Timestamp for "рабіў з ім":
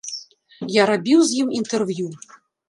0.91-1.53